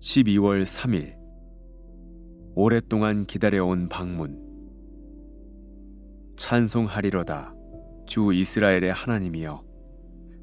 12월 0.00 0.62
3일. 0.62 1.16
오랫동안 2.54 3.26
기다려온 3.26 3.88
방문. 3.88 4.38
찬송하리로다 6.36 7.52
주 8.06 8.32
이스라엘의 8.32 8.92
하나님이여. 8.92 9.64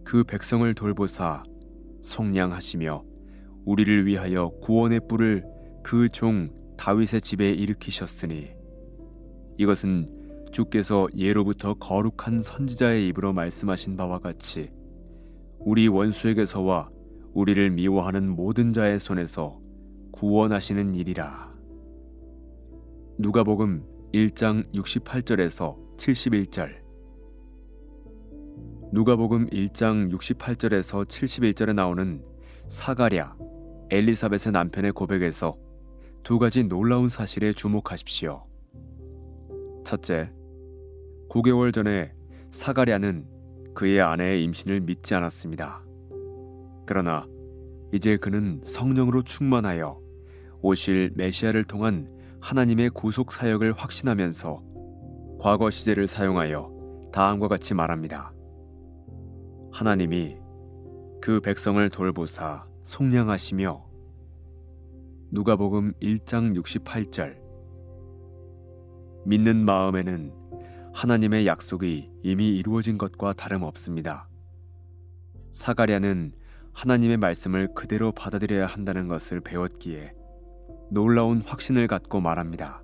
그 0.04 0.24
백성을 0.26 0.72
돌보사 0.74 1.44
속량하시며 2.02 3.04
우리를 3.66 4.06
위하여 4.06 4.50
구원의 4.62 5.02
뿔을 5.08 5.46
그 5.84 6.10
종 6.10 6.50
다윗의 6.78 7.22
집에 7.22 7.52
일으키셨으니 7.52 8.50
이것은 9.58 10.50
주께서 10.52 11.08
예로부터 11.16 11.74
거룩한 11.76 12.44
선지자의 12.44 13.08
입으로 13.08 13.32
말씀하신 13.32 13.96
바와 13.96 14.20
같이 14.20 14.72
우리 15.60 15.88
원수에게서와 15.88 16.90
우리를 17.36 17.70
미워하는 17.72 18.30
모든 18.30 18.72
자의 18.72 18.98
손에서 18.98 19.60
구원하시는 20.14 20.96
일이라. 20.96 21.54
누가복음 23.20 23.84
1장 24.14 24.72
68절에서 24.74 25.98
71절. 25.98 26.78
누가복음 28.94 29.48
1장 29.48 30.14
68절에서 30.14 31.06
71절에 31.06 31.74
나오는 31.74 32.24
사가랴 32.70 33.36
엘리사벳의 33.92 34.54
남편의 34.54 34.94
고백에서 34.94 35.58
두 36.24 36.40
가지 36.40 36.64
놀라운 36.64 37.10
사실에 37.10 37.52
주목하십시오. 37.52 38.46
첫째, 39.84 40.32
9개월 41.30 41.74
전에 41.74 42.14
사가랴는 42.52 43.28
그의 43.74 44.00
아내의 44.00 44.42
임신을 44.46 44.80
믿지 44.80 45.14
않았습니다. 45.16 45.84
그러나 46.86 47.28
이제 47.92 48.18
그는 48.18 48.62
성령으로 48.64 49.24
충만하여 49.24 50.00
오실 50.62 51.12
메시아를 51.16 51.64
통한 51.64 52.10
하나님의 52.42 52.90
구속 52.92 53.32
사역을 53.32 53.74
확신하면서 53.74 54.64
과거 55.40 55.70
시제를 55.70 56.08
사용하여 56.08 57.10
다음과 57.12 57.48
같이 57.48 57.74
말합니다. 57.74 58.34
하나님이 59.72 60.38
그 61.22 61.42
백성을 61.42 61.88
돌보사 61.90 62.68
속량하시며 62.84 63.86
누가복음 65.32 65.94
1장 66.02 66.56
68절 66.56 67.38
믿는 69.26 69.66
마음에는 69.66 70.34
하나님의 70.94 71.48
약속이 71.48 72.12
이미 72.24 72.56
이루어진 72.56 72.98
것과 72.98 73.34
다름없습니다. 73.34 74.30
사가랴는 75.52 76.34
하나님의 76.76 77.16
말씀을 77.18 77.74
그대로 77.74 78.12
받아들여야 78.12 78.66
한다는 78.66 79.08
것을 79.08 79.40
배웠기에 79.40 80.14
놀라운 80.92 81.42
확신을 81.42 81.88
갖고 81.88 82.20
말합니다. 82.20 82.84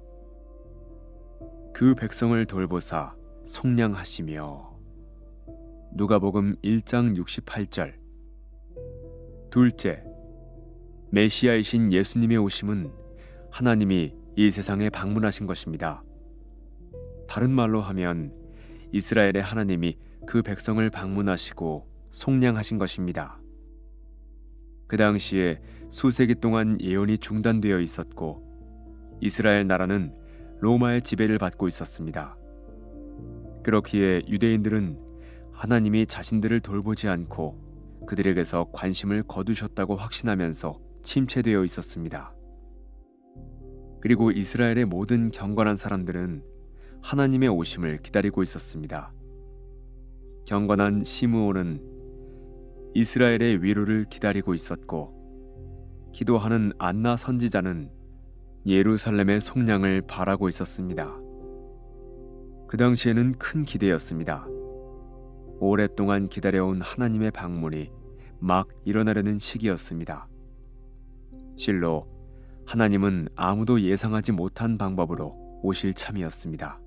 그 1.73 1.93
백성을 1.95 2.43
돌보사 2.45 3.15
속량하시며 3.43 4.79
누가복음 5.93 6.55
1장 6.63 7.21
68절 7.21 7.93
둘째 9.49 10.03
메시아이신 11.11 11.91
예수님의 11.91 12.37
오심은 12.37 12.93
하나님이 13.51 14.15
이 14.37 14.49
세상에 14.49 14.89
방문하신 14.89 15.45
것입니다. 15.47 16.01
다른 17.27 17.51
말로 17.51 17.81
하면 17.81 18.33
이스라엘의 18.93 19.41
하나님이 19.41 19.97
그 20.25 20.41
백성을 20.41 20.89
방문하시고 20.89 21.87
속량하신 22.09 22.77
것입니다. 22.77 23.41
그 24.91 24.97
당시에 24.97 25.61
수세기 25.87 26.35
동안 26.35 26.77
예언이 26.81 27.19
중단되어 27.19 27.79
있었고 27.79 28.43
이스라엘 29.21 29.65
나라는 29.65 30.13
로마의 30.59 31.01
지배를 31.01 31.37
받고 31.37 31.69
있었습니다. 31.69 32.35
그렇기에 33.63 34.23
유대인들은 34.27 34.99
하나님이 35.53 36.07
자신들을 36.07 36.59
돌보지 36.59 37.07
않고 37.07 38.03
그들에게서 38.05 38.71
관심을 38.73 39.23
거두셨다고 39.23 39.95
확신하면서 39.95 40.77
침체되어 41.03 41.63
있었습니다. 41.63 42.35
그리고 44.01 44.31
이스라엘의 44.31 44.83
모든 44.87 45.31
경건한 45.31 45.77
사람들은 45.77 46.43
하나님의 47.01 47.47
오심을 47.47 48.01
기다리고 48.03 48.43
있었습니다. 48.43 49.13
경건한 50.45 51.05
시므온은 51.05 51.90
이스라엘의 52.93 53.63
위로를 53.63 54.05
기다리고 54.09 54.53
있었고 54.53 56.11
기도하는 56.13 56.73
안나 56.77 57.15
선지자는 57.15 57.89
예루살렘의 58.65 59.41
속량을 59.41 60.03
바라고 60.07 60.49
있었습니다. 60.49 61.17
그 62.67 62.77
당시에는 62.77 63.37
큰 63.37 63.63
기대였습니다. 63.63 64.45
오랫동안 65.59 66.27
기다려온 66.27 66.81
하나님의 66.81 67.31
방문이 67.31 67.91
막 68.39 68.67
일어나려는 68.83 69.37
시기였습니다. 69.37 70.27
실로 71.55 72.07
하나님은 72.65 73.29
아무도 73.35 73.81
예상하지 73.81 74.31
못한 74.31 74.77
방법으로 74.77 75.59
오실 75.63 75.93
참이었습니다. 75.93 76.81